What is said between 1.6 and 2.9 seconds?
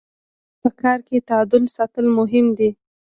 ساتل مهم دي.